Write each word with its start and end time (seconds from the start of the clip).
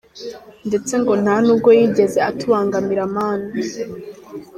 ndetse 0.67 0.93
ngo 1.01 1.13
nta 1.23 1.35
nubwo 1.45 1.69
yigeze 1.77 2.19
atubangamira 2.29 3.03
man. 3.15 3.39